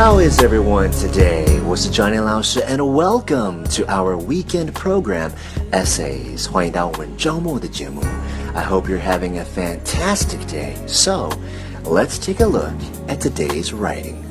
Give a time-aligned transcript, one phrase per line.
[0.00, 1.62] How is everyone today?
[1.66, 5.30] 我是 Johnny 老师 and welcome to our weekend program
[5.72, 6.50] Essays.
[6.50, 8.00] 欢迎到我们周末的节目。
[8.54, 10.74] I hope you're having a fantastic day.
[10.86, 11.30] So,
[11.84, 12.72] let's take a look
[13.08, 14.24] at today's writing.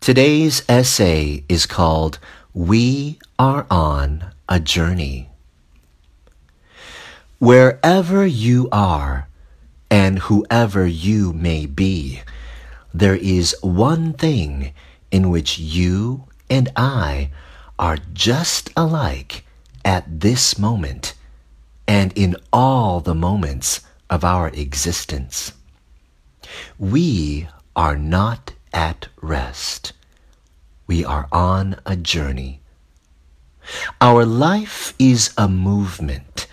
[0.00, 2.18] Today's essay is called
[2.54, 5.27] We Are on a Journey.
[7.39, 9.29] Wherever you are,
[9.89, 12.21] and whoever you may be,
[12.93, 14.73] there is one thing
[15.09, 17.31] in which you and I
[17.79, 19.45] are just alike
[19.85, 21.13] at this moment
[21.87, 25.53] and in all the moments of our existence.
[26.77, 29.93] We are not at rest.
[30.87, 32.59] We are on a journey.
[34.01, 36.47] Our life is a movement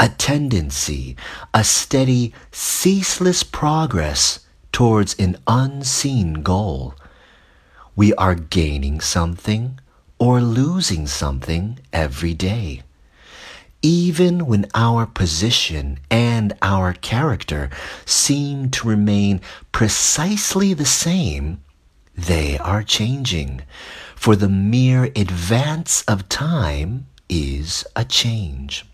[0.00, 1.16] a tendency,
[1.52, 4.40] a steady, ceaseless progress
[4.72, 6.94] towards an unseen goal.
[7.96, 9.78] We are gaining something
[10.18, 12.82] or losing something every day.
[13.82, 17.70] Even when our position and our character
[18.06, 19.40] seem to remain
[19.70, 21.60] precisely the same,
[22.16, 23.62] they are changing,
[24.16, 28.86] for the mere advance of time is a change.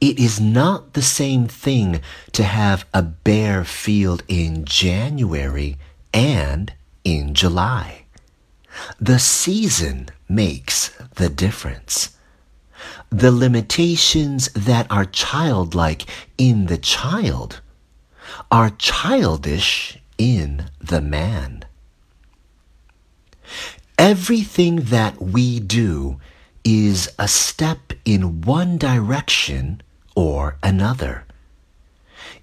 [0.00, 2.02] It is not the same thing
[2.32, 5.78] to have a bare field in January
[6.12, 8.04] and in July.
[9.00, 12.10] The season makes the difference.
[13.08, 16.04] The limitations that are childlike
[16.36, 17.62] in the child
[18.50, 21.64] are childish in the man.
[23.96, 26.20] Everything that we do
[26.64, 29.80] is a step in one direction
[30.16, 31.24] or another.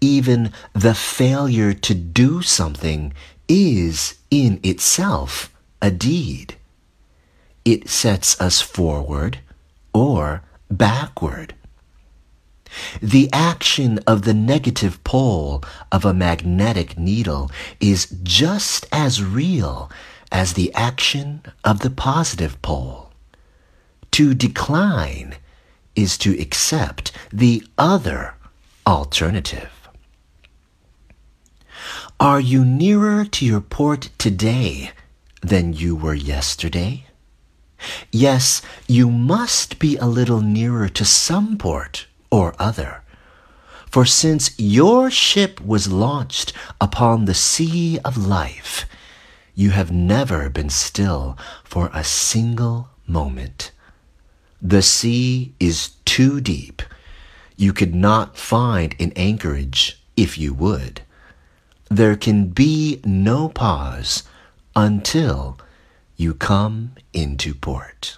[0.00, 3.12] Even the failure to do something
[3.48, 5.52] is in itself
[5.82, 6.54] a deed.
[7.64, 9.40] It sets us forward
[9.92, 11.54] or backward.
[13.00, 19.90] The action of the negative pole of a magnetic needle is just as real
[20.30, 23.10] as the action of the positive pole.
[24.12, 25.36] To decline
[25.96, 28.34] is to accept the other
[28.86, 29.70] alternative.
[32.20, 34.92] Are you nearer to your port today
[35.42, 37.06] than you were yesterday?
[38.10, 43.02] Yes, you must be a little nearer to some port or other.
[43.90, 48.86] For since your ship was launched upon the sea of life,
[49.54, 53.72] you have never been still for a single moment.
[54.61, 56.81] The sea is too deep.
[57.57, 61.01] You could not find an anchorage if you would.
[61.89, 64.23] There can be no pause
[64.75, 65.57] until
[66.15, 68.17] you come into port.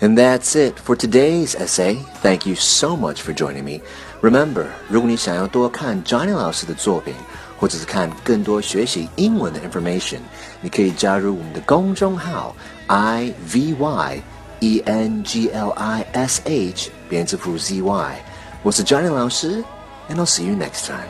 [0.00, 1.96] And that's it for today's essay.
[2.22, 3.80] Thank you so much for joining me.
[4.22, 7.14] Remember, 如果你想要多看 Johnny 老师的作品，
[7.58, 10.20] 或者是看更多学习英文的 information，
[10.60, 12.54] 你可以加入我们的公众号
[12.88, 14.22] i v y。
[14.61, 18.19] E N G L I S H 编字符 Z Y。
[18.61, 19.63] 我是 Johnny 老师
[20.09, 21.07] ，and I'll see you next time.